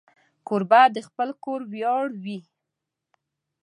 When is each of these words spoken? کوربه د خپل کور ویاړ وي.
کوربه 0.47 0.81
د 0.95 0.97
خپل 1.07 1.29
کور 1.43 1.61
ویاړ 1.73 2.05
وي. 2.23 2.39